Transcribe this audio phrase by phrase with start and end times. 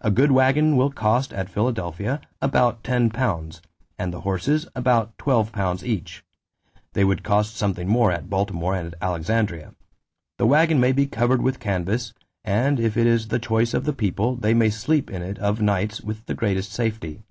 [0.00, 3.60] A good waggon will cost, at Philadelphia, about £10...
[3.98, 6.24] and the horses about £12 each;
[6.92, 9.74] they would cost something more both at Baltimore and Alexandria.
[10.38, 12.14] The waggon may be covered with canvass,
[12.44, 15.60] and if it is the choice of the people, they may sleep in it of
[15.60, 17.24] nights with the greatest safety.